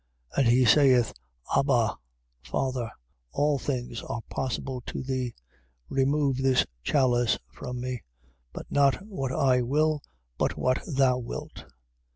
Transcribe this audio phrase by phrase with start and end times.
[0.35, 0.39] 14:36.
[0.39, 1.13] And he saith:
[1.55, 1.95] Abba,
[2.43, 2.89] Father,
[3.33, 5.35] all things are possible to thee:
[5.89, 8.01] remove this chalice from me;
[8.51, 10.01] but not what I will,
[10.39, 11.65] but what thou wilt.